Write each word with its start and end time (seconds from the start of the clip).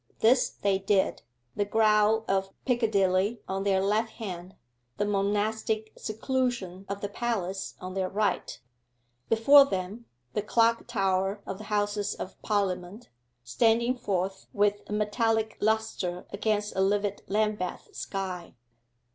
This 0.21 0.49
they 0.49 0.79
did 0.79 1.21
the 1.55 1.63
growl 1.63 2.25
of 2.27 2.49
Piccadilly 2.65 3.39
on 3.47 3.63
their 3.63 3.79
left 3.79 4.13
hand 4.13 4.55
the 4.97 5.05
monastic 5.05 5.93
seclusion 5.95 6.85
of 6.89 7.01
the 7.01 7.07
Palace 7.07 7.75
on 7.79 7.93
their 7.93 8.09
right: 8.09 8.59
before 9.29 9.63
them, 9.63 10.05
the 10.33 10.41
clock 10.41 10.87
tower 10.87 11.43
of 11.45 11.59
the 11.59 11.65
Houses 11.65 12.15
of 12.15 12.41
Parliament, 12.41 13.09
standing 13.43 13.95
forth 13.95 14.47
with 14.53 14.81
a 14.87 14.91
metallic 14.91 15.55
lustre 15.61 16.25
against 16.31 16.75
a 16.75 16.81
livid 16.81 17.21
Lambeth 17.27 17.89
sky. 17.95 18.55